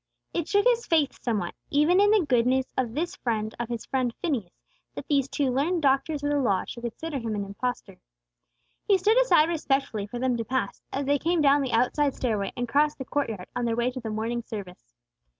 It 0.33 0.47
shook 0.47 0.65
his 0.65 0.87
faith 0.87 1.19
somewhat, 1.21 1.53
even 1.69 1.99
in 2.01 2.09
the 2.09 2.25
goodness 2.27 2.73
of 2.75 2.95
this 2.95 3.15
friend 3.17 3.53
of 3.59 3.69
his 3.69 3.85
friend 3.85 4.11
Phineas, 4.19 4.59
that 4.95 5.07
these 5.07 5.27
two 5.29 5.51
learned 5.51 5.83
doctors 5.83 6.23
of 6.23 6.31
the 6.31 6.39
Law 6.39 6.65
should 6.65 6.81
consider 6.81 7.19
Him 7.19 7.35
an 7.35 7.45
impostor. 7.45 7.99
He 8.87 8.97
stood 8.97 9.17
aside 9.21 9.47
respectfully 9.47 10.07
for 10.07 10.17
them 10.17 10.37
to 10.37 10.43
pass, 10.43 10.81
as 10.91 11.05
they 11.05 11.19
came 11.19 11.39
down 11.39 11.61
the 11.61 11.71
outside 11.73 12.15
stairway, 12.15 12.51
and 12.57 12.67
crossed 12.67 12.97
the 12.97 13.05
court 13.05 13.29
yard 13.29 13.45
on 13.55 13.65
their 13.65 13.75
way 13.75 13.91
to 13.91 13.99
the 13.99 14.09
morning 14.09 14.41
service. 14.41 14.91